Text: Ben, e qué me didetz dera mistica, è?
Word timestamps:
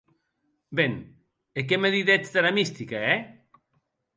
Ben, 0.79 0.93
e 1.59 1.65
qué 1.67 1.75
me 1.81 1.89
didetz 1.97 2.27
dera 2.33 2.51
mistica, 2.59 2.97
è? 3.13 3.17